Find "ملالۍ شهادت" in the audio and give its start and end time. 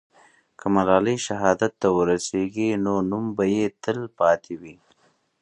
0.75-1.71